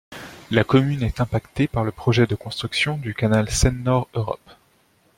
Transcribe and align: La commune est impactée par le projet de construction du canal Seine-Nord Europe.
La 0.49 0.63
commune 0.63 1.03
est 1.03 1.21
impactée 1.21 1.67
par 1.67 1.83
le 1.83 1.91
projet 1.91 2.25
de 2.25 2.33
construction 2.33 2.97
du 2.97 3.13
canal 3.13 3.51
Seine-Nord 3.51 4.09
Europe. 4.15 4.49